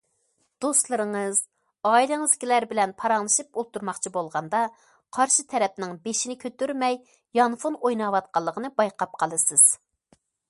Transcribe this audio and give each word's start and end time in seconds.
دوستلىرىڭىز، 0.63 1.41
ئائىلىڭىزدىكىلەر 1.89 2.65
بىلەن 2.71 2.93
پاراڭلىشىپ 3.01 3.59
ئولتۇرماقچى 3.61 4.13
بولغاندا 4.15 4.61
قارشى 5.17 5.45
تەرەپنىڭ 5.53 5.93
بېشىنى 6.07 6.37
كۆتۈرمەي 6.47 6.99
يانفون 7.41 7.79
ئويناۋاتقانلىقىنى 7.83 8.73
بايقاپ 8.81 9.15
قالىسىز. 9.25 9.67